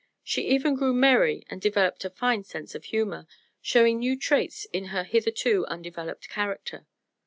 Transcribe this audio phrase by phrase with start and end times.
[0.23, 3.27] She even grew merry and developed a fine sense of humor,
[3.61, 6.87] showing new traits in her hitherto undeveloped character.